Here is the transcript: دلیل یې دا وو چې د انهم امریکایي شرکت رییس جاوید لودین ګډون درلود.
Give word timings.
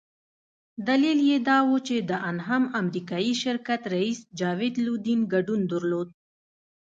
دلیل 0.87 1.19
یې 1.29 1.37
دا 1.49 1.57
وو 1.67 1.77
چې 1.87 1.95
د 2.09 2.11
انهم 2.29 2.63
امریکایي 2.81 3.33
شرکت 3.43 3.81
رییس 3.93 4.19
جاوید 4.39 4.75
لودین 4.85 5.19
ګډون 5.33 5.61
درلود. 5.71 6.09